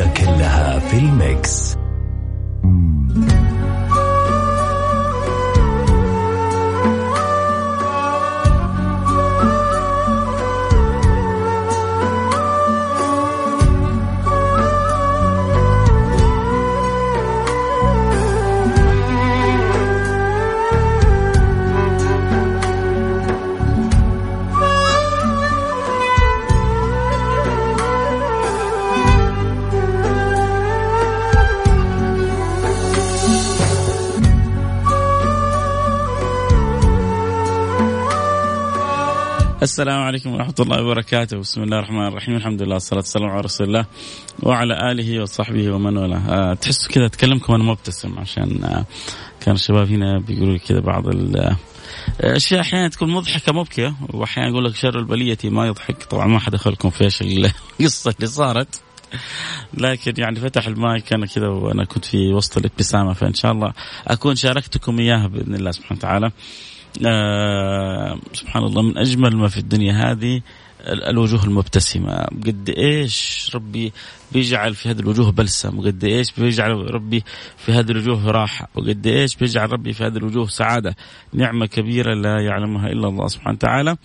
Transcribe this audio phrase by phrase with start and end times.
[0.00, 1.81] كلها في ال mix.
[39.62, 41.38] السلام عليكم ورحمة الله وبركاته.
[41.38, 42.36] بسم الله الرحمن الرحيم.
[42.36, 43.86] الحمد لله والصلاة والسلام على رسول الله
[44.42, 46.18] وعلى آله وصحبه ومن والاه.
[46.18, 48.84] أه تحسوا كذا أتكلمكم أنا مبتسم عشان أه
[49.40, 51.04] كان الشباب هنا بيقولوا لي كذا بعض
[52.20, 56.02] الاشياء أحيانا تكون مضحكة مبكية وأحيانا يقول لك شر البلية ما يضحك.
[56.02, 58.80] طبعا ما حد دخلكم في إيش القصة اللي صارت.
[59.74, 63.72] لكن يعني فتح المايك أنا كذا وأنا كنت في وسط الابتسامة فإن شاء الله
[64.06, 66.30] أكون شاركتكم إياها بإذن الله سبحانه وتعالى.
[67.06, 70.40] آه سبحان الله من أجمل ما في الدنيا هذه
[70.86, 72.24] الوجوه المبتسمة.
[72.24, 73.92] قد إيش ربي
[74.32, 77.24] بيجعل في هذه الوجوه بلسم؟ وقد إيش بيجعل ربي
[77.56, 80.96] في هذه الوجوه راحة؟ وقد إيش بيجعل ربي في هذه الوجوه سعادة؟
[81.32, 83.96] نعمة كبيرة لا يعلمها إلا الله سبحانه وتعالى.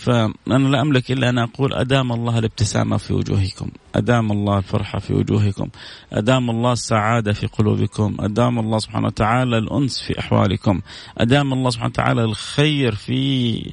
[0.00, 5.14] فأنا لا أملك إلا أن أقول أدام الله الابتسامة في وجوهكم أدام الله الفرحة في
[5.14, 5.68] وجوهكم
[6.12, 10.80] أدام الله السعادة في قلوبكم أدام الله سبحانه وتعالى الأنس في أحوالكم
[11.18, 13.72] أدام الله سبحانه وتعالى الخير في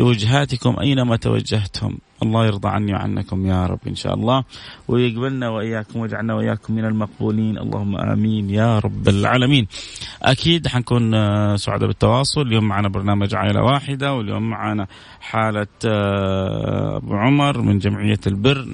[0.00, 1.98] وجهاتكم أينما توجهتم.
[2.22, 4.44] الله يرضى عني وعنكم يا رب إن شاء الله.
[4.88, 7.58] ويقبلنا وإياكم ويجعلنا وإياكم من المقبولين.
[7.58, 9.66] اللهم آمين يا رب العالمين.
[10.22, 11.12] أكيد حنكون
[11.56, 12.40] سعداء بالتواصل.
[12.40, 14.86] اليوم معنا برنامج عائلة واحدة واليوم معنا
[15.20, 15.66] حالة
[16.96, 18.66] أبو عمر من جمعية البر.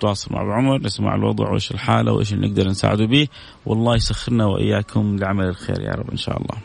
[0.00, 3.28] تواصل مع أبو عمر نسمع الوضع وإيش الحالة وإيش اللي نقدر نساعده به.
[3.66, 6.62] والله يسخرنا وإياكم لعمل الخير يا رب إن شاء الله.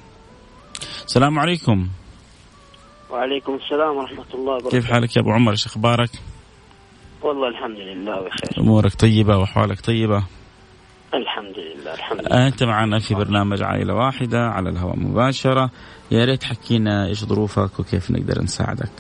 [1.06, 1.88] السلام عليكم.
[3.12, 4.70] وعليكم السلام ورحمة الله وبركاته.
[4.70, 6.10] كيف حالك يا أبو عمر إيش أخبارك؟
[7.22, 8.60] والله الحمد لله بخير.
[8.60, 10.24] أمورك طيبة وأحوالك طيبة؟
[11.14, 12.48] الحمد لله الحمد لله.
[12.48, 15.70] أنت معنا في برنامج عائلة واحدة على الهواء مباشرة
[16.12, 18.92] يا ريت حكينا إيش ظروفك وكيف نقدر نساعدك.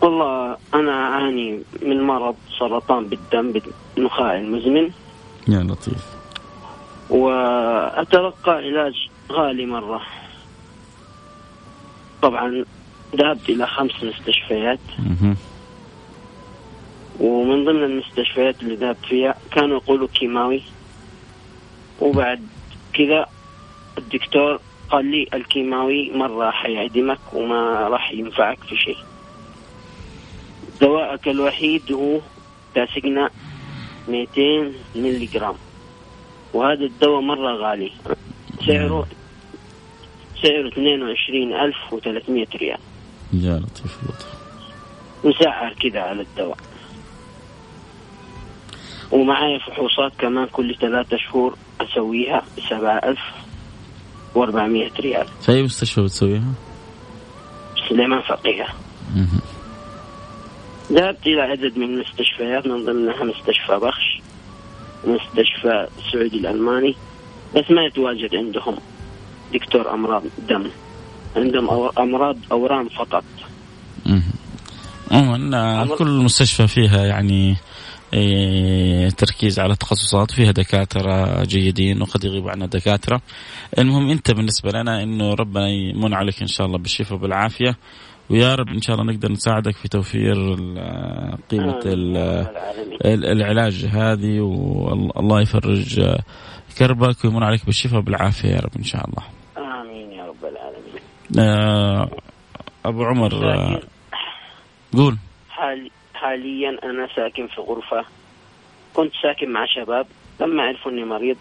[0.00, 4.90] والله أنا أعاني من مرض سرطان بالدم بالنخاع المزمن
[5.48, 6.04] يا لطيف
[7.10, 8.94] وأتلقى علاج
[9.32, 10.00] غالي مرة
[12.22, 12.64] طبعا
[13.16, 14.78] ذهبت إلى خمس مستشفيات.
[17.20, 20.62] ومن ضمن المستشفيات اللي ذهبت فيها كانوا يقولوا كيماوي.
[22.00, 22.46] وبعد
[22.92, 23.26] كذا
[23.98, 24.60] الدكتور
[24.90, 28.98] قال لي الكيماوي مرة حيعدمك وما راح ينفعك في شيء.
[30.80, 32.20] دواءك الوحيد هو
[32.74, 33.30] تاسقنا
[34.08, 35.54] 200 ملي جرام.
[36.54, 37.92] وهذا الدواء مرة غالي.
[38.66, 39.06] سعره
[40.42, 42.78] سعره 22300 ريال.
[43.32, 44.26] يا لطيف لطيف
[45.24, 46.58] مسعر كذا على الدواء.
[49.12, 53.20] ومعايا فحوصات كمان كل ثلاثة شهور أسويها بسبعة ألف
[54.34, 55.26] وأربعمية ريال.
[55.42, 56.52] في أي مستشفى بتسويها؟
[57.88, 58.66] سليمان فقيه.
[60.92, 64.20] ذهبت إلى عدد من المستشفيات من ضمنها مستشفى بخش
[65.04, 66.94] ومستشفى السعودي الألماني
[67.56, 68.76] بس ما يتواجد عندهم.
[69.58, 70.70] دكتور أمراض دم.
[71.36, 73.24] عندهم أمراض أورام فقط.
[75.10, 77.56] عموما كل مستشفى فيها يعني
[78.14, 83.20] إيه، تركيز على تخصصات فيها دكاترة جيدين وقد يغيب عنا دكاترة.
[83.78, 87.76] المهم أنت بالنسبة لنا أنه ربنا يمن عليك إن شاء الله بالشفاء وبالعافية.
[88.30, 90.54] ويا رب إن شاء الله نقدر نساعدك في توفير
[91.50, 91.80] قيمة
[93.04, 96.16] العلاج هذه والله يفرج
[96.78, 99.35] كربك ويمن عليك بالشفاء وبالعافية يا رب إن شاء الله.
[101.38, 102.10] آه،
[102.84, 103.80] أبو عمر آه،
[104.96, 105.16] قول.
[105.50, 108.04] حال حاليا أنا ساكن في غرفة.
[108.94, 110.06] كنت ساكن مع شباب
[110.40, 111.36] لما عرفوا اني مريض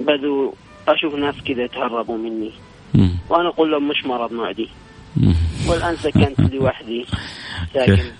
[0.00, 0.52] بدوا
[0.88, 2.52] أشوف ناس كذا يتهربوا مني.
[3.28, 4.68] وأنا أقول لهم مش مرض معدي.
[5.68, 7.06] والآن سكنت لوحدي
[7.74, 8.10] ساكن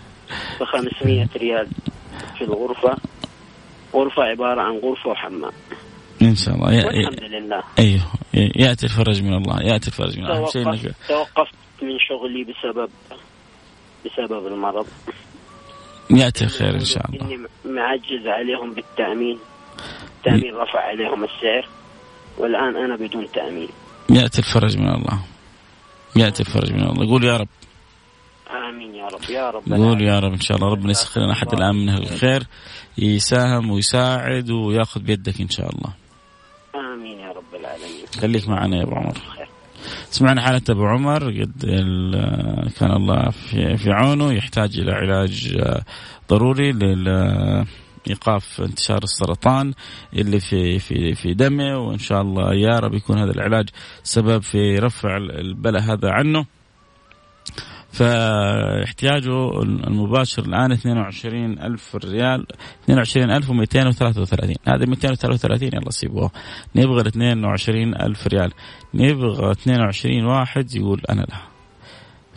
[0.60, 1.68] ب 500 ريال
[2.38, 2.96] في الغرفة.
[3.94, 5.52] غرفة عبارة عن غرفة وحمام.
[6.22, 6.72] إن شاء الله.
[6.72, 7.62] يا- والحمد لله.
[7.78, 8.02] أيوه.
[8.34, 9.62] يأتي الفرج من الله.
[9.62, 10.38] يأتي الفرج من الله.
[10.38, 12.90] أهم شيء توقفت انك توقفت من شغلي بسبب
[14.06, 14.86] بسبب المرض.
[16.10, 17.26] يأتي الخير إن شاء الله.
[17.26, 19.38] إني معجز عليهم بالتأمين.
[20.16, 21.68] التامين رفع عليهم السعر.
[22.38, 23.68] والآن أنا بدون تأمين.
[24.10, 25.20] يأتي الفرج من الله.
[26.16, 27.06] يأتي الفرج من الله.
[27.06, 27.48] قول يا رب.
[28.50, 29.20] آمين يا رب.
[29.30, 30.70] يا رب قول يا رب إن شاء الله.
[30.70, 32.42] ربنا يسخر لنا أحد الان من الخير.
[32.98, 36.05] يساهم ويساعد ويأخذ بيدك إن شاء الله.
[38.20, 39.18] خليك معنا يا أبو عمر.
[40.10, 41.52] سمعنا حالة أبو عمر قد
[42.78, 45.82] كان الله في, في عونه يحتاج إلى علاج آه،
[46.30, 49.74] ضروري لإيقاف انتشار السرطان
[50.14, 53.68] اللي في في في دمه وإن شاء الله يا رب يكون هذا العلاج
[54.02, 56.46] سبب في رفع البلاء هذا عنه.
[57.96, 62.46] فاحتياجه المباشر الآن 22 ألف ريال
[62.84, 66.30] 22 ألف و233 هذا 233 يلا سيبوه
[66.76, 68.52] نبغى ال 22 ألف ريال.
[68.94, 71.36] نبغى 22 واحد يقول أنا لا.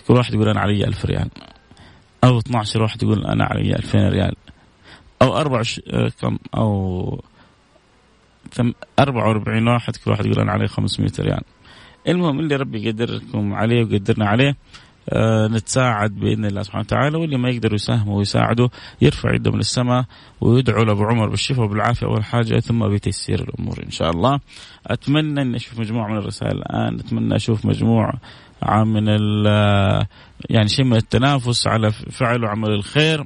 [0.08, 1.30] كل واحد يقول أنا علي ألف ريال.
[2.24, 4.36] أو 12 واحد يقول أنا علي 2000 ريال.
[5.22, 5.66] أو 4
[6.22, 7.24] كم؟ أو
[8.52, 11.42] ثم 44 واحد كل واحد يقول أنا علي 500 ريال.
[12.08, 14.56] المهم اللي ربي يقدركم عليه ويقدرنا عليه آه
[15.52, 18.68] نتساعد بإذن الله سبحانه وتعالى واللي ما يقدروا يساهموا ويساعدوا
[19.02, 20.06] يرفع يده من السماء
[20.42, 24.40] ويدعو لابو عمر بالشفاء وبالعافية أول حاجة ثم بتيسير الأمور إن شاء الله.
[24.88, 28.14] أتمنى إني أشوف مجموعة من الرسائل الآن، أتمنى أشوف مجموعة
[28.64, 29.46] من ال
[30.50, 33.26] يعني شيء من التنافس على فعل وعمل الخير.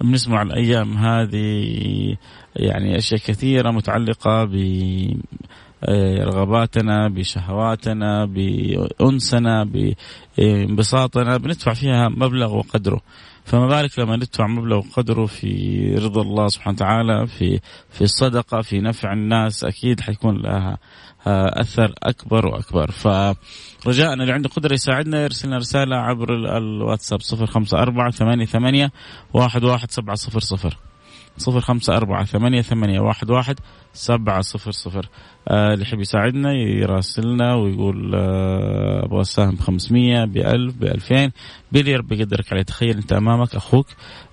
[0.00, 2.16] بنسمع الأيام هذه
[2.56, 4.54] يعني أشياء كثيرة متعلقة ب
[6.24, 9.64] رغباتنا بشهواتنا بأنسنا
[10.38, 13.00] بانبساطنا بندفع فيها مبلغ وقدره.
[13.44, 17.60] فما بالك لما ندفع مبلغ وقدره في رضا الله سبحانه وتعالى في
[17.90, 20.78] في الصدقه في نفع الناس أكيد حيكون لها
[21.26, 22.90] آه، أثر أكبر وأكبر.
[22.90, 28.90] فرجاءنا اللي عنده قدرة يساعدنا يرسل لنا رسالة عبر الواتساب 054 88
[29.36, 30.93] 11700
[31.36, 33.60] صفر خمسة أربعة ثمانية ثمانية واحد واحد
[33.92, 35.08] سبعة صفر صفر.
[35.48, 41.32] آه اللي يحب يساعدنا يراسلنا ويقول آه أبغى أساهم بخمسمية بألف بألفين.
[41.72, 43.86] باللي ربي يقدرك عليه تخيل أنت أمامك أخوك.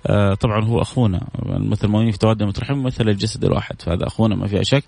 [0.06, 1.28] آه طبعا هو أخونا.
[1.46, 3.82] مثل المؤمنين في توادم مترحم مثل الجسد الواحد.
[3.82, 4.84] فهذا أخونا ما في شك.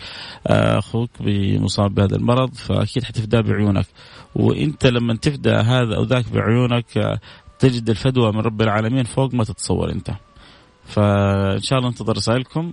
[0.46, 3.86] آه أخوك مصاب بهذا المرض فأكيد حتفدى بعيونك.
[4.34, 7.20] وأنت لما تفدى هذا أو ذاك بعيونك آه
[7.58, 10.10] تجد الفدوى من رب العالمين فوق ما تتصور أنت.
[10.86, 12.72] فإن شاء الله ننتظر رسائلكم.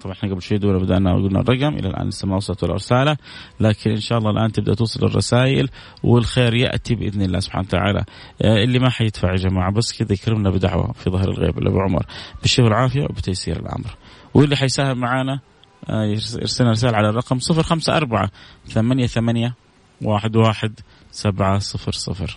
[0.00, 3.16] طبعا إحنا قبل شوي دوله بدأنا وقلنا الرقم إلى الآن لسه ما وصلت ولا رسالة
[3.60, 5.68] لكن إن شاء الله الآن تبدأ توصل الرسائل
[6.02, 8.04] والخير يأتي بإذن الله سبحانه وتعالى.
[8.40, 11.58] اللي ما حيدفع يا جماعة بس كذا يكرمنا بدعوة في ظهر الغيب.
[11.62, 12.06] لابو عمر
[12.42, 13.96] بالشفاء والعافية وبتيسير الأمر.
[14.34, 15.40] واللي حيساهم معنا
[15.88, 18.30] يرسلنا رسالة على الرقم صفر خمسة أربعة
[18.66, 19.54] ثمانية ثمانية
[20.02, 22.36] واحد واحد سبعة صفر صفر.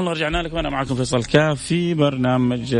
[0.00, 0.56] es رجعنا لكم.
[0.56, 2.74] أنا معكم فيصل كاف في برنامج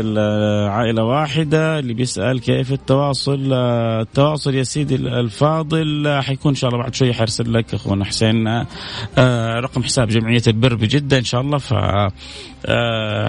[0.69, 1.79] عائله واحدة.
[1.79, 6.19] اللي بيسأل كيف التواصل؟ التواصل يا سيدي الفاضل.
[6.21, 8.47] حيكون إن شاء الله بعد شوي حرسل لك أخونا حسين.
[9.59, 11.57] رقم حساب جمعية البر بجدة إن شاء الله.
[11.57, 11.73] ف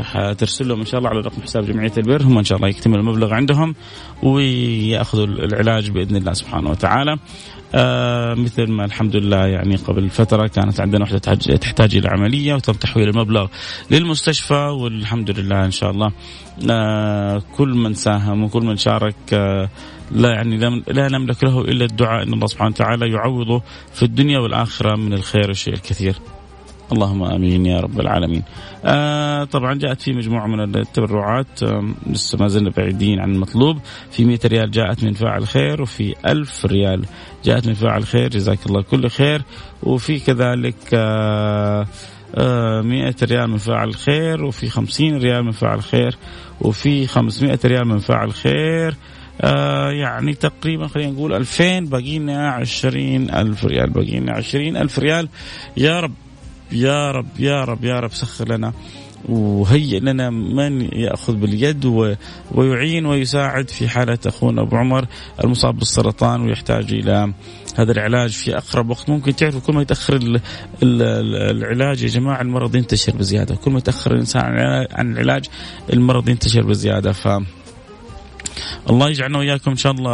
[0.04, 2.22] حترسل لهم إن شاء الله على رقم حساب جمعية البر.
[2.22, 3.74] هم إن شاء الله يكتمل المبلغ عندهم
[4.22, 7.16] ويأخذوا العلاج بإذن الله سبحانه وتعالى.
[7.76, 12.72] آه مثل ما الحمد لله يعني قبل فترة كانت عندنا وحدة تحتاج إلى عملية وتم
[12.72, 13.46] تحويل المبلغ
[13.94, 16.12] للمستشفى والحمد لله إن شاء الله.
[16.70, 19.68] آه كل من ساهم وكل من شارك آه
[20.10, 20.56] لا يعني
[20.88, 25.48] لا نملك له إلا الدعاء أن الله سبحانه وتعالى يعوضه في الدنيا والآخرة من الخير
[25.48, 26.14] والشيء الكثير.
[26.92, 28.42] اللهم آمين يا رب العالمين.
[28.84, 33.78] آه طبعا جاءت في مجموعة من التبرعات آه لسه ما زلنا بعيدين عن المطلوب،
[34.10, 37.04] في 100 ريال جاءت من فاعل خير وفي 1000 ريال
[37.44, 38.28] جاءت من فاعل خير.
[38.28, 39.42] جزاك الله كل خير.
[39.82, 41.86] وفي كذلك آه
[42.38, 46.16] 100 ريال من فاعل خير وفي 50 ريال من فاعل خير
[46.60, 48.96] وفي 500 ريال من فاعل خير.
[49.40, 55.28] آه يعني تقريبا خلينا نقول 2000 باقي لنا 20000 ريال باقي لنا 20000 ريال.
[55.76, 56.14] يا رب
[56.72, 58.72] يا رب يا رب يا رب سخر لنا.
[59.28, 61.84] وهيئ لنا من يأخذ باليد
[62.52, 65.06] ويعين ويساعد في حالة أخونا أبو عمر
[65.44, 67.32] المصاب بالسرطان ويحتاج إلى
[67.76, 69.10] هذا العلاج في أقرب وقت.
[69.10, 70.40] ممكن تعرفوا كل ما يتأخر
[70.82, 73.56] العلاج يا جماعة المرض ينتشر بزيادة.
[73.56, 74.42] كل ما يتأخر الإنسان
[74.92, 75.46] عن العلاج
[75.92, 77.12] المرض ينتشر بزيادة.
[77.12, 77.28] ف
[78.90, 80.12] الله يجعلنا وياكم إن شاء الله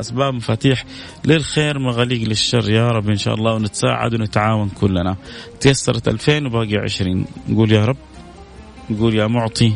[0.00, 0.84] أسباب مفاتيح
[1.24, 2.70] للخير مغاليق للشر.
[2.70, 5.16] يا رب إن شاء الله ونتساعد ونتعاون كلنا.
[5.60, 7.96] تيسرت 2000 وباقي 20 نقول يا رب
[8.90, 9.72] نقول يا معطي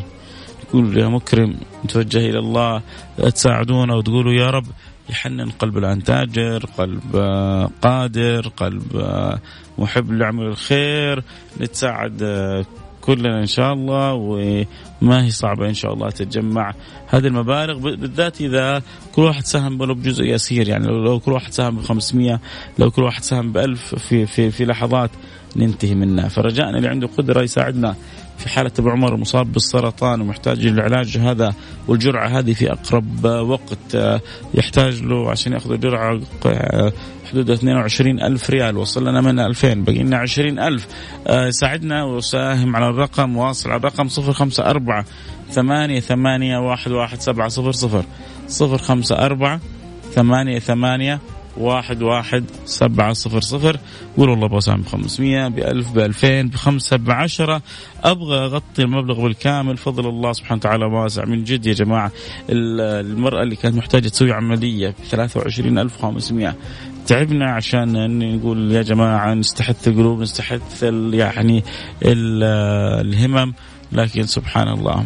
[0.63, 1.55] نقول يا مكرم
[1.85, 2.81] نتوجه إلى الله
[3.17, 4.65] تساعدونا وتقولوا يا رب
[5.09, 7.15] يحنن قلب الآن تاجر قلب
[7.81, 9.05] قادر قلب
[9.77, 11.23] محب لعمل الخير
[11.61, 12.23] نتساعد
[13.01, 16.73] كلنا إن شاء الله وما هي صعبة إن شاء الله تتجمع
[17.07, 18.81] هذه المبالغ بالذات إذا
[19.15, 22.39] كل واحد ساهم ولو بجزء يسير يعني لو كل واحد ساهم ب 500
[22.79, 25.09] لو كل واحد ساهم ب 1000 في في في لحظات
[25.55, 27.95] ننتهي منها فرجائنا اللي عنده قدرة يساعدنا
[28.37, 31.53] في حالة أبو عمر مصاب بالسرطان ومحتاج للعلاج هذا
[31.87, 34.19] والجرعة هذه في أقرب وقت.
[34.53, 36.19] يحتاج له عشان يأخذ الجرعة
[37.31, 38.77] حدود 22 ألف ريال.
[38.77, 40.87] وصل لنا من 2000 بقي لنا 20 ألف.
[41.49, 45.03] ساعدنا وساهم على الرقم واصل على الرقم 054
[45.51, 48.03] ثمانية ثمانية واحد واحد سبعة صفر صفر.
[48.47, 49.59] صفر خمسة أربعة
[50.11, 51.19] ثمانية ثمانية
[51.57, 53.79] واحد واحد سبعة صفر صفر.
[54.17, 57.61] قول والله اساهم بخمسمية بألف بألفين بخمسة بعشرة.
[58.03, 59.77] أبغى أغطي المبلغ بالكامل.
[59.77, 61.25] فضل الله سبحانه وتعالى واسع.
[61.25, 62.11] من جد يا جماعة
[62.49, 66.55] المرأة اللي كانت محتاجة تسوي عملية ب 23500
[67.07, 70.83] تعبنا عشان نقول يا جماعة نستحث القلوب نستحث
[71.13, 71.63] يعني
[72.03, 73.53] الهمم.
[73.91, 75.05] لكن سبحان الله.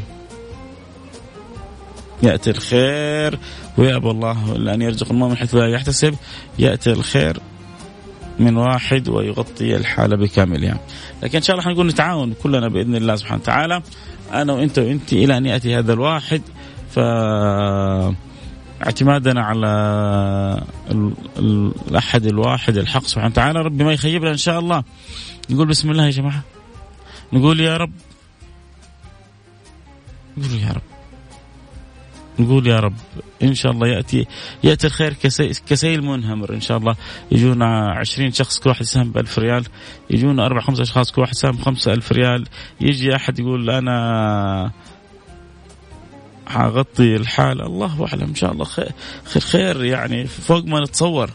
[2.23, 3.39] يأتي الخير.
[3.77, 6.15] ويأبى الله إلا أن يرزق المؤمن حيث لا يحتسب
[6.59, 7.39] يأتي الخير
[8.39, 10.79] من واحد ويغطي الحالة بكاملها
[11.23, 13.81] لكن إن شاء الله حنقول نتعاون كلنا بإذن الله سبحانه وتعالى.
[14.33, 16.41] أنا وأنت وأنت إلى أن يأتي هذا الواحد.
[16.91, 16.99] ف
[18.85, 19.67] اعتمادنا على
[21.39, 23.61] الأحد الواحد الحق سبحانه وتعالى.
[23.61, 24.83] ربي ما يخيبنا إن شاء الله.
[25.49, 26.43] نقول بسم الله يا جماعة.
[27.33, 27.91] نقول يا رب.
[30.37, 30.88] نقول يا رب.
[32.39, 32.93] نقول يا رب
[33.43, 34.25] إن شاء الله يأتي
[34.63, 35.13] يأتي الخير
[35.67, 36.95] كسيل منهمر إن شاء الله.
[37.31, 39.63] يجونا 20 شخص كل واحد يساهم ب 1000 ريال.
[40.09, 42.45] يجونا أربع خمسة أشخاص كل واحد يساهم 5000 ريال.
[42.81, 44.71] يجي أحد يقول أنا
[46.47, 48.91] حغطي الحالة الله أعلم إن شاء الله خير,
[49.39, 51.29] خير يعني فوق ما نتصور.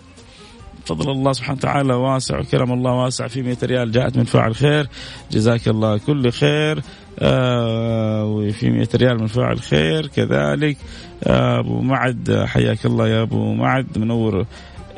[0.87, 3.93] فضل الله سبحانه وتعالى واسع وكرم الله واسع في 100 ريال.
[3.93, 4.89] جاءت من فاعل خير.
[5.31, 6.83] جزاك الله كل خير.
[7.19, 10.07] آه وفي 100 ريال من فاعل خير.
[10.07, 10.77] كذلك
[11.25, 14.47] آه أبو معد حياك الله يا أبو معد منور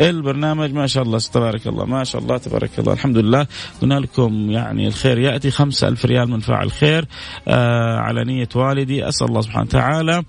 [0.00, 0.72] البرنامج.
[0.72, 1.84] ما شاء الله تبارك الله.
[1.84, 2.92] ما شاء الله تبارك الله.
[2.92, 3.46] الحمد لله.
[3.82, 5.50] قلنا لكم يعني الخير يأتي.
[5.50, 7.04] خمسة ألف ريال من فاعل خير
[7.48, 9.08] آه على نية والدي.
[9.08, 10.22] أسأل الله سبحانه وتعالى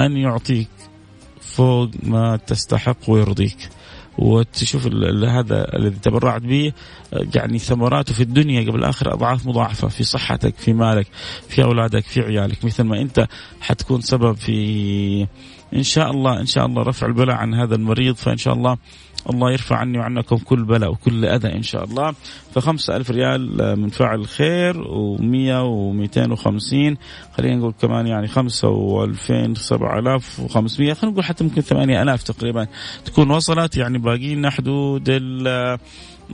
[0.00, 0.68] أن يعطيك
[1.40, 3.56] فوق ما تستحق ويرضيك.
[4.22, 4.86] وتشوف
[5.26, 6.72] هذا الذي تبرعت به
[7.34, 11.06] يعني ثمراته في الدنيا قبل الآخرة أضعاف مضاعفة في صحتك في مالك
[11.48, 13.26] في أولادك في عيالك مثل ما أنت
[13.60, 15.26] حتكون سبب في
[15.74, 18.76] إن شاء الله إن شاء الله رفع البلاء عن هذا المريض فإن شاء الله
[19.30, 22.14] الله يرفع عني وعنكم كل بلاء وكل أذى إن شاء الله.
[22.54, 26.96] فخمسة ألف ريال من فاعل خير ومية ومئتين وخمسين.
[27.36, 30.94] خلينا نقول كمان يعني خمسة وألفين سبعة آلاف وخمسمية.
[30.94, 32.66] خلينا نقول حتى ممكن ثمانية آلاف تقريبا
[33.04, 33.76] تكون وصلت.
[33.76, 35.10] يعني باقي لنا حدود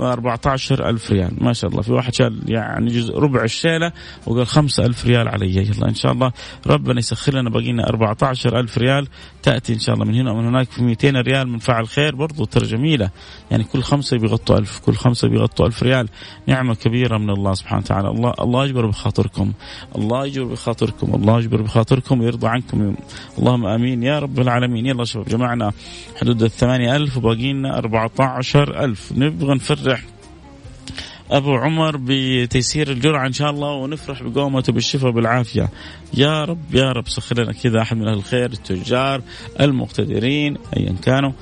[0.00, 1.30] 14 ألف ريال.
[1.40, 1.82] ما شاء الله.
[1.82, 3.92] في واحد شال يعني جزء ربع الشيلة
[4.26, 5.56] وقال 5 ألف ريال علي.
[5.56, 6.32] يلا إن شاء الله
[6.66, 9.08] ربنا يسخر لنا بقينا 14 ألف ريال.
[9.42, 12.44] تأتي إن شاء الله من هنا ومن هناك في 200 ريال من فعل خير برضو
[12.44, 13.10] ترى جميلة
[13.50, 16.08] يعني كل خمسة بيغطوا ألف كل خمسة بيغطوا ألف ريال.
[16.46, 18.08] نعمة كبيرة من الله سبحانه وتعالى.
[18.08, 19.52] الله الله يجبر بخاطركم.
[19.96, 21.14] الله يجبر بخاطركم.
[21.14, 22.94] الله يجبر بخاطركم ويرضى عنكم.
[23.38, 24.02] اللهم آمين.
[24.02, 24.86] يا رب العالمين.
[24.86, 25.72] يلا شباب جمعنا
[26.20, 29.12] حدود الثمانية ألف وباقي لنا 14 ألف.
[29.16, 30.17] نبغى نفرح.
[31.30, 35.68] أبو عمر بتيسير الجرعة إن شاء الله ونفرح بقومته بالشفاء وبالعافيه
[36.14, 39.22] يا رب يا رب سخر لنا كذا أحد من أهل الخير التجار
[39.60, 41.32] المقتدرين ايا كانوا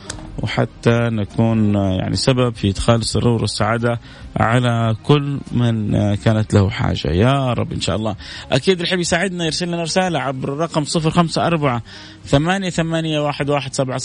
[0.43, 4.01] وحتى نكون يعني سبب في إدخال السرور والسعاده
[4.37, 7.09] على كل من كانت له حاجة.
[7.09, 8.17] يا رب إن شاء الله.
[8.53, 11.81] أكيد الحب يساعدنا يرسل لنا رسالة عبر الرقم 054
[12.25, 13.99] ثمانية ثمانية واحد واحد سبعة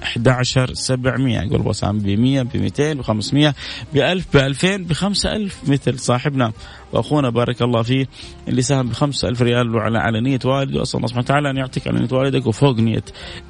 [0.00, 2.92] صفر صفر صفر خمسة أربعة ثمانية وثمانين 11 700 يقول بوسام ب 100 ب 200
[2.92, 3.54] ب 500
[3.94, 6.52] ب 1000 ب 2000 ب 5000 مثل صاحبنا.
[6.92, 8.08] وأخونا بارك الله فيه
[8.48, 10.82] اللي ساهم ب 5000 ريال وعلى على نية والده.
[10.82, 13.04] أسأل الله سبحانه وتعالى أن يعطيك على نية والدك وفوق نية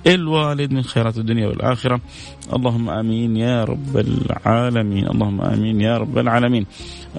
[0.07, 2.01] الوالد من خيرات الدنيا والآخرة.
[2.53, 5.07] اللهم آمين يا رب العالمين.
[5.07, 6.67] اللهم آمين يا رب العالمين.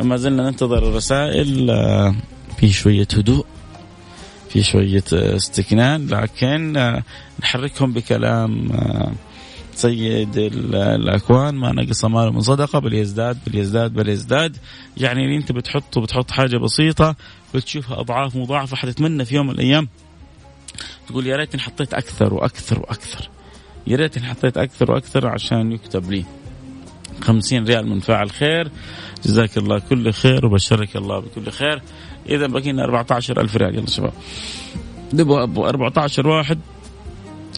[0.02, 2.16] ما زلنا ننتظر الرسائل آه،
[2.58, 3.46] في شوية هدوء.
[4.54, 7.04] في شوية استكنان لكن آه،
[7.42, 9.12] نحركهم بكلام آه،
[9.76, 14.58] سيد الأكوان ما نقص ماله من صدقة بل يزداد بل يزداد بل يزداد
[14.98, 17.16] يعني اللي انت بتحطه بتحط حاجة بسيطة
[17.56, 19.88] بتشوفها أضعاف مضاعفة حتتمنى في يوم من الأيام
[21.08, 23.30] تقول يا ريتني حطيت أكثر وأكثر وأكثر.
[23.88, 26.26] يا ريتني حطيت أكثر وأكثر عشان يكتب لي.
[27.22, 28.72] خمسين ريال من فاعل خير.
[29.26, 31.82] جزاك الله كل خير وبشرك الله بكل خير.
[32.30, 33.76] إذا بقينا 14 ألف ريال.
[33.76, 34.14] يلا شباب.
[35.14, 36.60] نبغى 14 واحد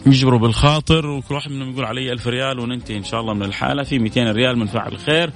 [0.06, 3.82] يجبروا بالخاطر وكل واحد منهم يقول علي ألف ريال وننتهي إن شاء الله من الحالة.
[3.82, 5.30] في 200 ريال من فاعل خير.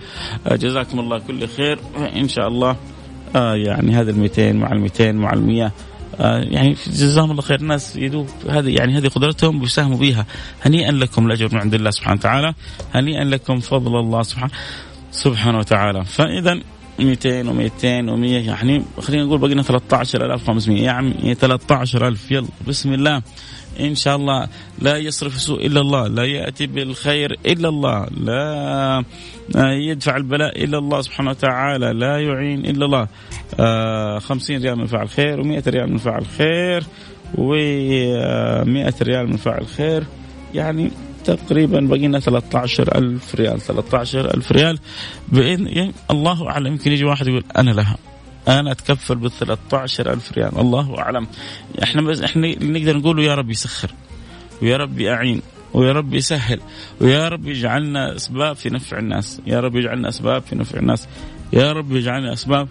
[0.47, 1.79] آه، جزاكم الله كل خير.
[2.17, 2.77] إن شاء الله.
[3.37, 5.73] آه يعني هذا ال 200 مع ال 200 مع ال 100 آه
[6.21, 7.61] يعني جزاهم الله خير.
[7.61, 10.27] الناس يدوب هذه يعني هذه قدرتهم بيساهموا بها
[10.63, 12.55] هنيئا لكم الأجر من عند الله سبحانه وتعالى.
[12.95, 14.53] هنيئا لكم فضل الله سبحانه
[15.13, 16.05] سبحانه وتعالى.
[16.05, 16.61] فاذا
[16.99, 23.23] 200 و200 و100 يعني خلينا نقول بقينا 13500 يعني 13000 يلا بسم الله.
[23.81, 29.05] إن شاء الله لا يصرف سوء إلا الله لا يأتي بالخير إلا الله لا
[29.91, 33.09] يدفع البلاء إلا الله سبحانه وتعالى لا يعين إلا الله.
[33.61, 36.83] آه 50 ريال من فعل خير و100 ريال من فعل خير
[37.35, 40.05] و100 ريال من فعل خير.
[40.55, 40.91] يعني
[41.25, 44.79] تقريبا بقينا 13000 ريال 13000 ريال
[45.29, 46.67] بإذن يعني الله أعلم.
[46.67, 47.97] يمكن يجي واحد يقول أنا لها.
[48.49, 50.59] أنا أتكفل بال 13000 ريال.
[50.59, 51.27] الله أعلم.
[51.83, 53.91] إحنا بس إحنا نقدر نقول يا رب يسخر.
[54.63, 55.43] ويا رب يعين.
[55.75, 56.61] ويا رب يسهل.
[57.01, 59.41] ويا رب يجعلنا أسباب في نفع الناس.
[59.47, 61.09] يا رب يجعلنا أسباب في نفع الناس.
[61.53, 62.69] يا رب يجعلنا أسباب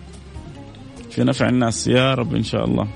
[1.12, 1.88] في نفع الناس.
[1.88, 2.88] يا رب إن شاء الله.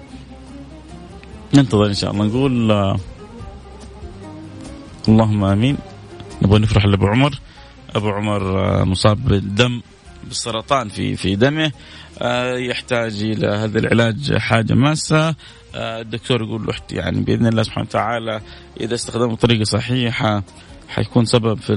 [1.53, 2.25] ننتظر إن شاء الله.
[2.25, 2.71] نقول
[5.07, 5.77] اللهم آمين.
[6.41, 7.39] نبغى نفرح لأبو عمر.
[7.95, 9.81] أبو عمر آه، مصاب بالدم
[10.23, 11.71] بالسرطان في في دمه.
[12.57, 15.35] يحتاج إلى هذا العلاج حاجة ماسة.
[15.75, 18.41] آه، الدكتور يقول له يعني بإذن الله سبحانه وتعالى
[18.81, 20.43] إذا استخدمه بطريقة صحيحة
[20.89, 21.73] حيكون سبب في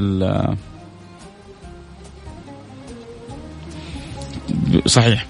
[4.87, 5.27] صحيح.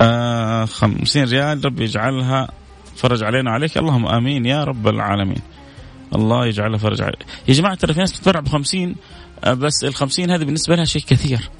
[0.00, 2.48] آه خمسين ريال رب يجعلها
[2.96, 5.42] فرج علينا عليك اللهم آمين يا رب العالمين.
[6.14, 8.94] الله يجعلها فرج عليك يا جماعة ترى في ناس بتتبرع ب 50
[9.44, 11.50] آه، بس ال 50 هذه بالنسبة لها شيء كثير.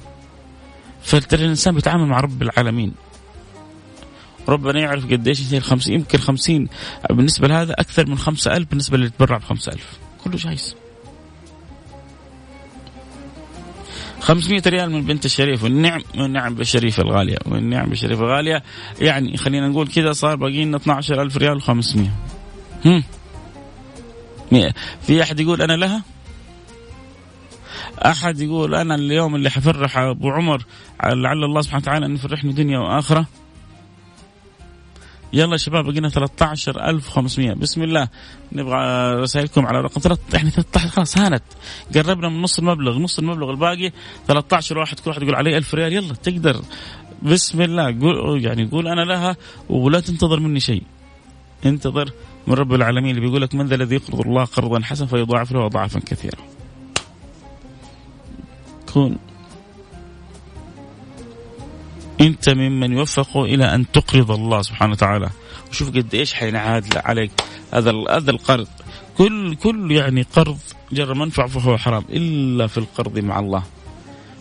[1.02, 2.92] فترى الإنسان بيتعامل مع رب العالمين.
[4.48, 6.68] ربنا يعرف قديش هي الخمسين يمكن خمسين.
[7.10, 9.98] بالنسبة لهذا أكثر من خمسة ألف بالنسبة اللي يتبرع بخمسة ألف.
[10.24, 10.76] كله جايز.
[14.20, 17.38] 500 ريال من بنت الشريف والنعم والنعم بالشريفة الغالية.
[17.46, 18.62] والنعم بالشريفة الغالية.
[19.00, 21.98] يعني خلينا نقول كذا صار باقي لنا 12000 ريال و500
[22.86, 23.04] هم.
[25.02, 26.02] في أحد يقول أنا لها؟
[28.06, 30.64] أحد يقول أنا اليوم اللي حفرح أبو عمر
[31.04, 33.26] لعل الله سبحانه وتعالى أن يفرحني دنيا وآخرة.
[35.32, 38.08] يلا يا شباب بقينا 13500 بسم الله.
[38.52, 41.42] نبغى رسائلكم على رقم 3 يعني 13 خلاص هانت.
[41.94, 43.92] قربنا من نص المبلغ نص المبلغ الباقي.
[44.26, 45.92] 13 واحد كل واحد يقول علي 1000 ريال.
[45.92, 46.60] يلا تقدر.
[47.22, 48.00] بسم الله.
[48.00, 49.36] قول يعني قول أنا لها
[49.68, 50.82] ولا تنتظر مني شيء.
[51.66, 52.10] انتظر
[52.46, 55.66] من رب العالمين اللي بيقول لك من ذا الذي يقرض الله قرضا حسنا فيضاعف له
[55.66, 56.38] اضعافا كثيره
[58.92, 59.16] تكون
[62.20, 65.30] أنت ممن يوفق إلى أن تقرض الله سبحانه وتعالى.
[65.70, 67.30] وشوف قد إيش حينعاد عليك
[67.74, 68.68] هذا هذا القرض.
[69.18, 70.58] كل كل يعني قرض
[70.92, 73.62] جر منفع فهو حرام إلا في القرض مع الله.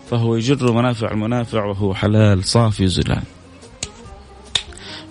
[0.10, 3.24] فهو يجر منافع المنافع وهو حلال صافي زلال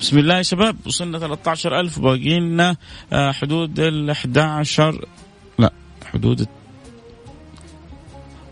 [0.00, 2.76] بسم الله يا شباب وصلنا 13000 باقي لنا
[3.12, 5.04] حدود ال 11
[5.58, 5.72] لا
[6.04, 6.48] حدود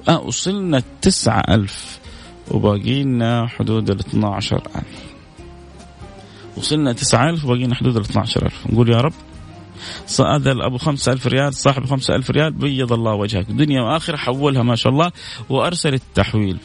[0.08, 1.98] آه وصلنا تسعة ألف
[2.50, 4.84] وباقي لنا حدود ال 12000
[6.56, 9.12] وصلنا تسعة ألف وباقي لنا حدود ال 12000 نقول يا رب
[10.20, 13.46] هذا خمسة ألف ريال صاحب خمسة ألف ريال بيض الله وجهك.
[13.50, 15.12] دنيا وآخرة حولها ما شاء الله
[15.48, 16.58] وأرسل التحويل.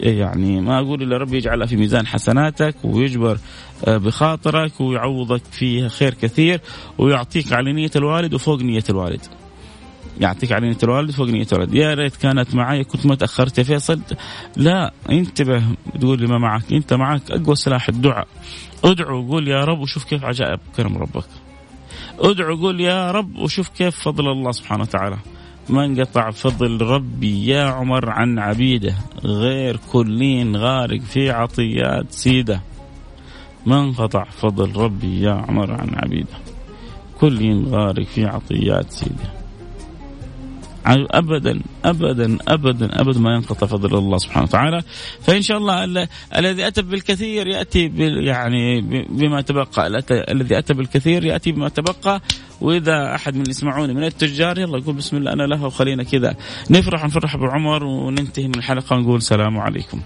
[0.00, 3.38] يعني ما أقول إلا ربي يجعلها في ميزان حسناتك ويجبر
[3.84, 6.60] آه، بخاطرك ويعوضك فيها خير كثير
[6.98, 9.20] ويعطيك على نية الوالد وفوق نية الوالد.
[10.20, 13.62] يعطيك على نية الوالد فوق نية الوالد يا ريت كانت معي كنت ما تأخرت يا
[13.62, 14.00] فيصل.
[14.56, 15.62] لا انتبه
[16.00, 16.72] تقول لي ما معك.
[16.72, 18.28] انت معك أقوى سلاح الدعاء.
[18.84, 21.26] ادعو وقول يا رب وشوف كيف عجائب كرم ربك.
[22.18, 25.16] ادعو قول يا رب وشوف كيف فضل الله سبحانه وتعالى.
[25.68, 28.94] ما انقطع فضل ربي يا عمر عن عبيده.
[29.24, 32.60] غير كلين غارق في عطيات سيده.
[33.66, 36.38] ما انقطع فضل ربي يا عمر عن عبيده.
[37.20, 39.45] كلين غارق في عطيات سيده.
[40.86, 44.82] ابدا ابدا ابدا ابدا ما ينقطع فضل الله سبحانه وتعالى.
[45.22, 47.92] فإن شاء الله الذي أتى بالكثير يأتي
[48.26, 50.02] يعني بما تبقى.
[50.10, 52.20] الذي أتى بالكثير يأتي بما تبقى.
[52.60, 56.34] وإذا أحد من يسمعوني من التجار يلا يقول بسم الله أنا له وخلينا كذا.
[56.70, 60.00] نفرح نفرح بعمر وننتهي من الحلقة ونقول سلام عليكم.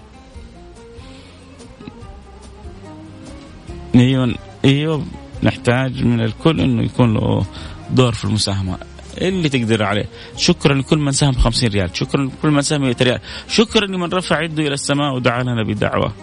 [3.95, 5.05] أيوه أيوه
[5.43, 7.45] نحتاج من الكل إنه يكون له
[7.89, 8.77] دور في المساهمة.
[9.17, 10.05] اللي تقدر عليه.
[10.37, 11.89] شكرا لكل من ساهم 50 ريال.
[11.93, 13.19] شكرا لكل من ساهم 100 ريال.
[13.47, 16.13] شكرا لمن رفع يده إلى السماء ودعا لنا بدعوة.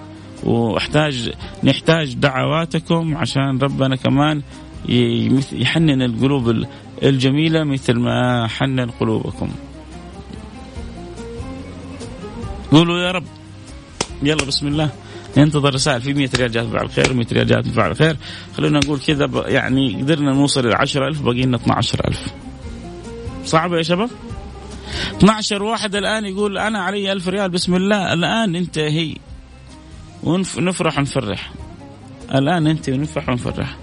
[0.44, 1.32] وأحتاج
[1.64, 4.42] نحتاج دعواتكم عشان ربنا كمان
[5.52, 6.66] يحنن القلوب
[7.02, 9.50] الجميلة مثل ما حنن قلوبكم.
[12.72, 13.24] قولوا يا رب.
[14.22, 14.90] يلا بسم الله.
[15.36, 16.00] ننتظر رسائل.
[16.00, 18.16] في 100 ريال جات بفعل خير 100 ريال جات بفعل خير
[18.56, 22.47] خلونا نقول كذا يعني قدرنا نوصل إلى 10000 باقي لنا 12000
[23.48, 24.10] صعبة يا شباب؟
[25.16, 28.12] 12 واحد الآن يقول أنا علي ألف ريال بسم الله.
[28.12, 29.14] الآن انتهي
[30.22, 31.52] ونفرح ونفرح.
[32.34, 33.76] الآن أنت ونفرح ونفرح.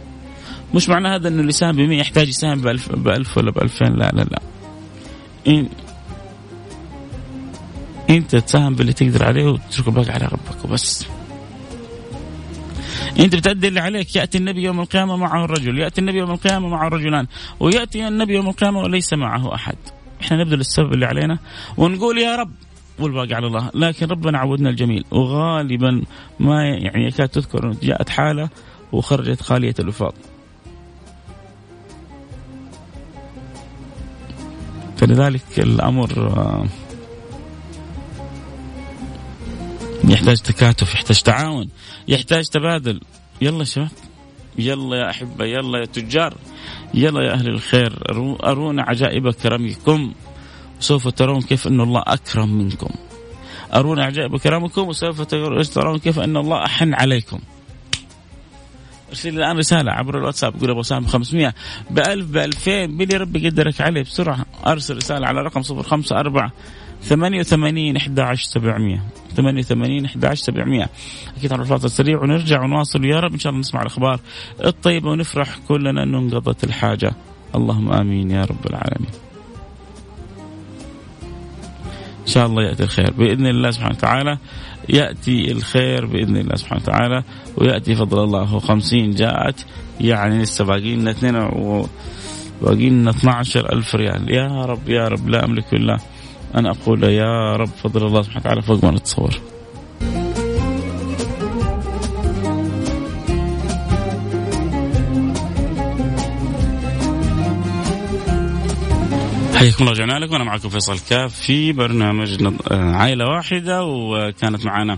[0.74, 3.52] مش معنى هذا إنه اللي ساهم ب 100 يحتاج يساهم ب 1000 ب 1000 ولا
[3.52, 4.40] ب 2000 لا لا لا.
[5.48, 5.70] إن
[8.10, 11.06] أنت تساهم باللي تقدر عليه وتترك الباقي على ربك وبس.
[13.20, 16.88] انت بتأدي اللي عليك يأتي النبي يوم القيامة معه الرجل يأتي النبي يوم القيامة معه
[16.88, 17.28] رجلان
[17.60, 19.76] ويأتي النبي يوم القيامة وليس معه أحد.
[20.22, 21.40] إحنا نبذل السبب اللي علينا
[21.78, 22.52] ونقول يا رب
[23.00, 26.02] والباقي على الله لكن ربنا عودنا الجميل وغالبا
[26.40, 28.50] ما يعني يكاد تذكر جاءت حالة
[28.92, 30.14] وخرجت خالية الوفاض.
[34.98, 36.10] فلذلك الأمر
[40.10, 41.70] يحتاج تكاتف يحتاج تعاون
[42.08, 43.02] يحتاج تبادل.
[43.42, 43.90] يلا شباب.
[44.58, 46.34] يلا يا أحبة يلا يا تجار.
[46.94, 48.04] يلا يا أهل الخير.
[48.44, 50.14] أرونا عجائب كرمكم.
[50.80, 52.90] سوف ترون كيف أن الله أكرم منكم.
[53.74, 54.88] أرونا عجائب كرمكم.
[54.88, 57.40] وسوف ترون كيف أن الله أحن عليكم.
[59.10, 60.60] أرسل لي الآن رسالة عبر الواتساب.
[60.62, 61.54] قول أبو سام 500
[61.90, 64.46] ب 1000 ب 2000 بلي ربي يقدرك عليه بسرعة.
[64.68, 66.52] أرسل رسالة على رقم 054
[67.06, 69.00] 88 11 700
[69.36, 70.90] 88 11 700
[71.38, 73.34] أكيد على الفاصل السريع ونرجع ونواصل ويا رب.
[73.34, 74.20] إن شاء الله نسمع الأخبار
[74.66, 77.12] الطيبة ونفرح كلنا إنه انقضت الحاجة.
[77.56, 79.12] اللهم آمين يا رب العالمين.
[82.22, 83.12] إن شاء الله يأتي الخير.
[83.12, 84.38] بإذن الله سبحانه وتعالى
[84.90, 87.24] يأتي الخير بإذن الله سبحانه وتعالى.
[87.58, 88.44] ويأتي فضل الله.
[88.44, 89.66] هو 50 جاءت.
[90.02, 91.34] يعني لسه باقي لنا اثنين
[92.62, 94.32] باقي لنا 12 ألف ريال.
[94.32, 95.30] يا رب يا رب.
[95.30, 95.98] لا أملك إلا
[96.56, 99.40] أنا أقول يا رب فضل الله سبحانه وتعالى فوق ما نتصور.
[109.56, 110.36] حياكم الله رجعنا لكم.
[110.36, 114.98] أنا معكم فيصل كاف في برنامج عائلة واحدة وكانت معنا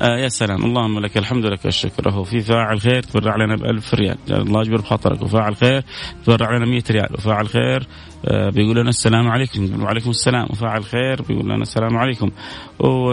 [0.00, 0.64] آه يا سلام.
[0.64, 2.08] اللهم لك الحمد لك الشكر.
[2.08, 5.22] اهو في فاعل خير تبرع لنا ب 1000 ريال الله يجبر بخاطرك.
[5.22, 5.84] وفاعل خير
[6.26, 7.08] تبرع لنا 100 ريال.
[7.14, 7.86] وفاعل خير
[8.24, 9.82] آه بيقول لنا السلام عليكم.
[9.82, 10.46] وعليكم السلام.
[10.50, 12.30] وفاعل خير بيقول لنا السلام عليكم.
[12.78, 13.12] و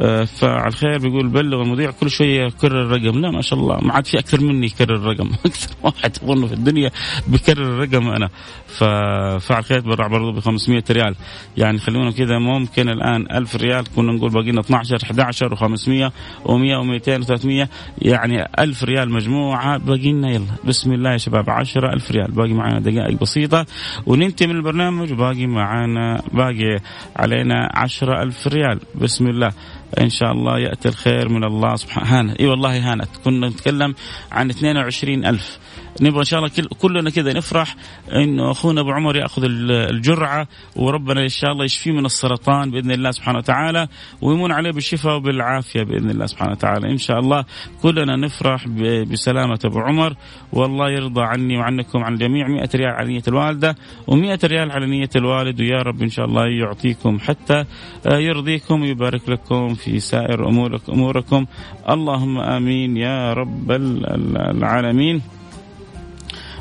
[0.00, 3.20] آه، فعلى الخير بيقول بلغ المذيع كل شوية يكرر الرقم.
[3.20, 3.80] لا ما شاء الله.
[3.80, 5.30] ما عاد في أكثر مني يكرر الرقم.
[5.46, 6.90] أكثر واحد اظن في الدنيا
[7.26, 8.28] بيكرر الرقم أنا.
[8.66, 11.14] ففعل الخير تبرع برضه ب 500 ريال.
[11.56, 13.84] يعني خلونا كذا ممكن الآن 1000 ريال.
[13.96, 16.12] كنا نقول باقي لنا 12 11 و500
[16.44, 19.78] و100 و200 و300 يعني 1000 ريال مجموعة.
[19.78, 20.46] باقي لنا يلا.
[20.64, 21.50] بسم الله يا شباب.
[21.50, 22.30] 10000 ريال.
[22.30, 23.66] باقي معنا دقائق بسيطة
[24.06, 25.12] وننتهي من البرنامج.
[25.12, 26.80] وباقي معنا باقي
[27.16, 28.80] علينا 10000 ريال.
[28.94, 29.52] بسم الله.
[30.00, 32.20] إن شاء الله يأتي الخير من الله سبحانه.
[32.20, 32.40] هانت.
[32.40, 33.08] إي والله هانت.
[33.24, 33.94] كنا نتكلم
[34.32, 35.58] عن 22 ألف.
[36.00, 37.76] نبغى إن شاء الله كل كلنا كذا نفرح
[38.12, 43.10] إنه أخونا أبو عمر يأخذ الجرعة وربنا إن شاء الله يشفيه من السرطان بإذن الله
[43.10, 43.88] سبحانه وتعالى
[44.22, 46.90] ويمون عليه بالشفاء وبالعافية بإذن الله سبحانه وتعالى.
[46.90, 47.44] إن شاء الله
[47.82, 48.68] كلنا نفرح
[49.10, 50.14] بسلامة أبو عمر
[50.52, 53.76] والله يرضى عني وعنكم عن الجميع 100 ريال على نية الوالدة
[54.10, 57.64] و100 ريال على نية الوالد ويا رب إن شاء الله يعطيكم حتى
[58.06, 61.46] يرضيكم ويبارك لكم في سائر امورك أموركم.
[61.90, 65.16] اللهم آمين يا رب العالمين.
[65.16, 65.33] آه،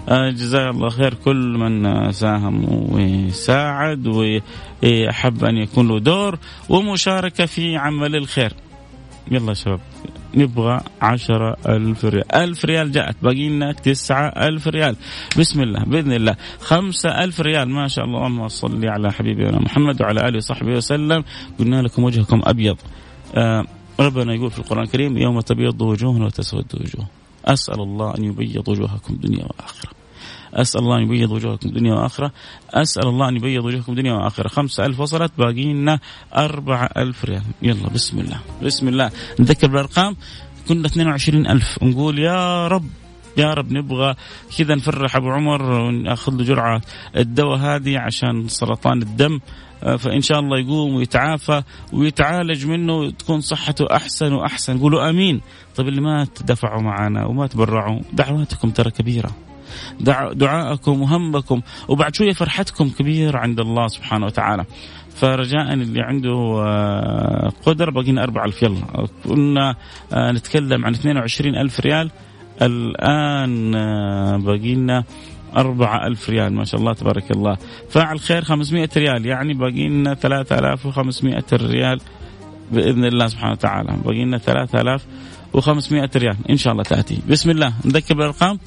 [0.09, 1.13] جزاه الله خير.
[1.13, 6.39] كل من ساهم وساعد وأحب أن يكون له دور
[6.69, 8.53] ومشاركة في عمل الخير.
[9.31, 9.79] يلا شباب
[10.35, 12.35] نبغى عشرة ألف ريال.
[12.35, 13.15] ألف ريال جاءت.
[13.21, 14.95] باقي لنا تسعة ألف ريال.
[15.39, 16.35] بسم الله بإذن الله.
[16.59, 17.69] خمسة ألف ريال.
[17.69, 18.27] ما شاء الله.
[18.27, 21.23] اللهم صل على حبيبنا محمد وعلى آله وصحبه وسلم.
[21.59, 22.77] قلنا لكم وجهكم أبيض.
[23.35, 23.65] آه
[23.99, 27.07] ربنا يقول في القرآن الكريم يوم تبيض وجوه وتسود وجوه.
[27.45, 29.92] أسأل الله أن يبيض وجوهكم دنيا وآخرة.
[30.53, 32.31] أسأل الله أن يبيض وجوهكم دنيا وآخرة
[32.73, 35.99] أسأل الله أن يبيض وجوهكم دنيا وآخرة خمسة ألف وصلت باقي لنا
[36.35, 37.43] أربعة ألف ريال.
[37.61, 39.11] يلا بسم الله بسم الله.
[39.39, 40.15] نذكر بالأرقام.
[40.67, 41.83] كنا 22 ألف.
[41.83, 42.85] نقول يا رب
[43.37, 44.15] يا رب نبغى
[44.57, 46.81] كذا نفرح أبو عمر ونأخذ له جرعة
[47.17, 49.39] الدواء هذه عشان سرطان الدم.
[49.83, 51.63] فإن شاء الله يقوم ويتعافى
[51.93, 54.79] ويتعالج منه وتكون صحته أحسن وأحسن.
[54.79, 55.41] قولوا آمين.
[55.75, 59.31] طيب اللي ما تدفعوا معنا وما تبرعوا دعواتكم ترى كبيرة.
[60.33, 61.61] دعاءكم وهمكم.
[61.87, 64.65] وبعد شوية فرحتكم كبيرة عند الله سبحانه وتعالى.
[65.15, 69.07] فرجاء اللي عنده آه، قدرة بقينا 4000 يلا.
[69.23, 69.75] كنا
[70.13, 72.11] آه، نتكلم عن 22 ألف ريال.
[72.61, 75.03] الآن آه، باقي لنا
[75.55, 76.53] أربعة ألف ريال.
[76.53, 77.57] ما شاء الله تبارك الله.
[77.89, 79.25] فاعل خير 500 ريال.
[79.25, 81.99] يعني باقي لنا 3500 ريال
[82.71, 83.97] بإذن الله سبحانه وتعالى.
[84.05, 86.37] باقي لنا 3500 ريال.
[86.49, 87.19] إن شاء الله تأتي.
[87.29, 87.73] بسم الله.
[87.85, 88.59] نذكر بالأرقام.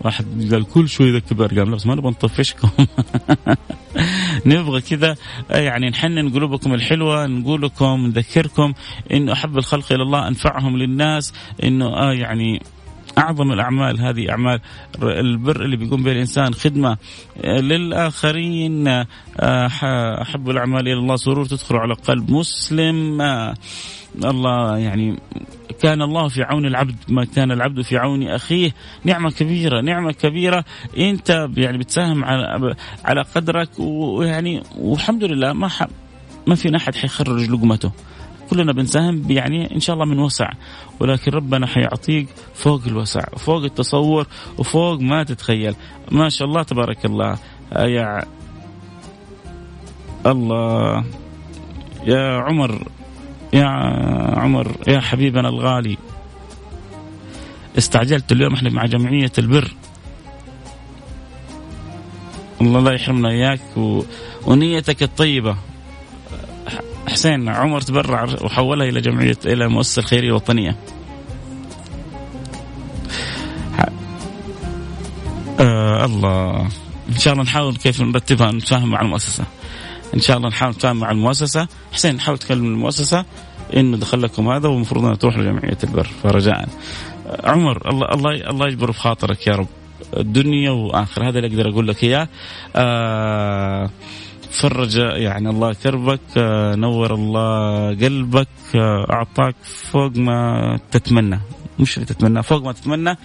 [0.00, 2.68] واحد قال كل شوي ذكر بارقام بس ما نبغى نطفشكم.
[4.46, 5.16] نبغى كذا
[5.50, 8.72] يعني نحنن قلوبكم الحلوة نقول لكم نذكركم
[9.12, 12.62] إنه أحب الخلق إلى الله أنفعهم للناس إنه آه يعني
[13.18, 14.60] أعظم الأعمال هذه أعمال
[15.02, 16.96] البر اللي بيقوم بها الإنسان خدمة
[17.44, 23.20] للآخرين آه، أحب الأعمال إلى الله سرور تدخل على قلب مسلم.
[23.20, 23.54] آه،
[24.24, 25.18] الله يعني
[25.82, 28.72] كان الله في عون العبد ما كان العبد في عون أخيه.
[29.04, 30.64] نعمة كبيرة نعمة كبيرة.
[30.98, 35.70] أنت يعني بتساهم على على قدرك ويعني والحمد لله ما
[36.46, 37.92] ما فينا أحد حيخرج لقمته.
[38.50, 40.50] كلنا بنساهم يعني إن شاء الله من وسع.
[41.00, 44.26] ولكن ربنا حيعطيك فوق الوسع فوق التصور
[44.58, 45.74] وفوق ما تتخيل.
[46.10, 47.38] ما شاء الله تبارك الله.
[47.76, 48.22] يا
[50.26, 51.04] الله.
[52.06, 52.88] يا عمر.
[53.52, 53.66] يا
[54.38, 55.98] عمر يا حبيبنا الغالي.
[57.78, 59.74] استعجلت اليوم إحنا مع جمعية البر.
[62.60, 64.02] الله لا يحرمنا إياك و...
[64.46, 65.56] ونيتك الطيبة.
[67.08, 70.76] حسين عمر تبرع وحولها إلى جمعية إلى المؤسسة الخيرية الوطنية.
[75.60, 76.68] آه الله.
[77.08, 79.44] إن شاء الله نحاول كيف نرتبها نتفاهم مع المؤسسة.
[80.14, 81.68] إن شاء الله نحاول نتفاهم مع المؤسسة.
[81.92, 83.24] حسين نحاول تكلم المؤسسة
[83.76, 86.08] إنه دخل لكم هذا ومفروض أنها تروح لجمعية البر.
[86.22, 86.68] فرجاء.
[87.44, 89.68] عمر الله الله الله يجبر في خاطرك يا رب.
[90.16, 92.28] الدنيا واخره هذا اللي أقدر أقول لك إياه.
[92.76, 93.90] آه
[94.50, 98.48] فرج يعني الله كربك آه نور الله قلبك.
[98.74, 101.40] آه أعطاك فوق ما تتمنى.
[101.78, 103.16] مش اللي تتمنى فوق ما تتمنى.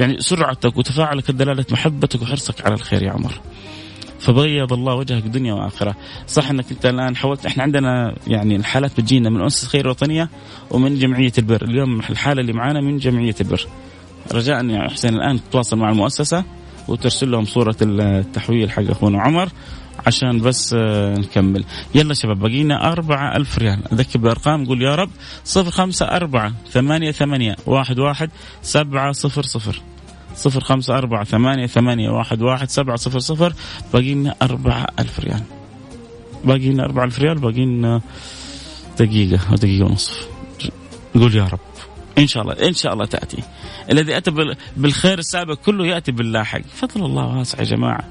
[0.00, 3.40] يعني سرعتك وتفاعلك دلالة محبتك وحرصك على الخير يا عمر.
[4.26, 9.30] فبيض الله وجهك دنيا واخره صح إنك أنت الآن حاولت إحنا عندنا يعني الحالات بتجينا
[9.30, 10.28] من أنس الخير الوطنية
[10.70, 11.62] ومن جمعية البر.
[11.64, 13.66] اليوم الحالة اللي معانا من جمعية البر.
[14.34, 16.44] رجاء يا حسين الآن تتواصل مع المؤسسة
[16.88, 19.48] وترسل لهم صورة التحويل حق أخونا عمر
[20.06, 21.64] عشان بس آه، نكمل.
[21.94, 23.92] يلا شباب بقينا أربعة ألف ريال.
[23.92, 25.10] أذكر بالأرقام قول يا رب
[25.44, 28.30] صفر خمسة أربعة ثمانية ثمانية واحد واحد
[28.62, 29.80] سبعة صفر صفر.
[30.36, 33.52] صفر خمسة أربعة ثمانية ثمانية واحد واحد سبعة صفر صفر.
[33.92, 35.42] باقي لنا أربعة ألف ريال.
[36.44, 38.00] باقي لنا أربعة ألف ريال باقي لنا
[38.98, 40.28] دقيقة أو دقيقة ونصف.
[41.14, 41.58] قول يا رب.
[42.18, 43.42] إن شاء الله إن شاء الله تأتي.
[43.92, 44.30] الذي أتى
[44.76, 46.60] بالخير السابق كله يأتي باللاحق.
[46.60, 48.04] فضل الله واسع يا جماعة.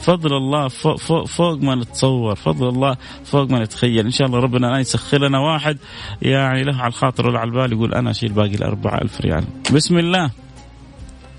[0.00, 2.34] فضل الله فوق, فوق, فوق ما نتصور.
[2.34, 4.04] فضل الله فوق ما نتخيل.
[4.04, 5.78] إن شاء الله ربنا يسخر لنا واحد.
[6.22, 9.44] يعني له على الخاطر ولا على البال يقول أنا أشيل باقي الأربعة ألف ريال.
[9.74, 10.30] بسم الله.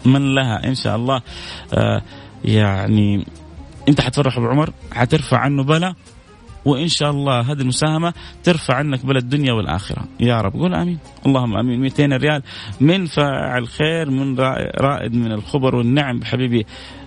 [0.05, 1.21] من لها إن شاء الله.
[1.73, 2.01] آه
[2.45, 3.25] يعني
[3.89, 5.95] أنت حتفرح ابو عمر حترفع عنه بلا
[6.65, 8.13] وإن شاء الله هذه المساهمة
[8.43, 10.03] ترفع عنك بلا الدنيا والآخرة.
[10.19, 10.99] يا رب قول آمين.
[11.25, 11.81] اللهم آمين.
[11.81, 12.43] 200 ريال
[12.81, 14.39] من فاعل خير من
[14.79, 16.65] رائد من الخبر والنعم حبيبي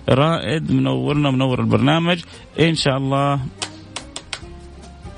[0.09, 2.19] رائد منورنا منور البرنامج.
[2.59, 3.39] إن شاء الله.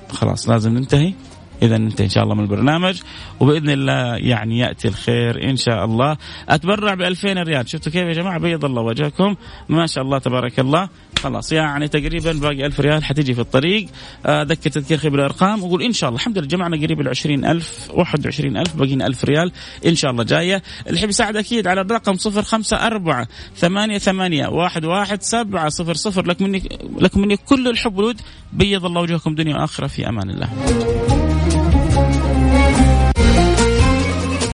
[0.09, 1.13] خلاص لازم ننتهي.
[1.61, 3.01] إذا أنت إن شاء الله من البرنامج
[3.39, 6.17] وبإذن الله يعني يأتي الخير إن شاء الله.
[6.49, 7.69] أتبرع ب 2000 ريال.
[7.69, 9.35] شفتوا كيف يا جماعة؟ بيض الله وجهكم.
[9.69, 10.89] ما شاء الله تبارك الله.
[11.19, 13.87] خلاص يعني تقريبا باقي 1000 ريال حتيجي في الطريق.
[14.25, 16.19] آه، ذكر تذكير خير بالارقام وقول إن شاء الله.
[16.19, 19.51] الحمد لله جمعنا قريب ال 20000 21000 باقينا 1000 ريال
[19.85, 20.63] إن شاء الله جاية.
[20.87, 26.25] اللي يحب يساعد أكيد على الرقم 054 ثمانية ثمانية واحد واحد سبعة صفر صفر.
[26.25, 26.69] لك مني
[26.99, 28.21] لكم مني كل الحب والود.
[28.53, 29.87] بيض الله وجهكم دنيا وآخرة.
[29.87, 30.49] في أمان الله.